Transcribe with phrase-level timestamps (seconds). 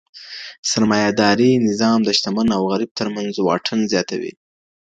[0.71, 4.33] سرمایه داري نظام د شتمن او غریب ترمنځ واټن زیاتوي.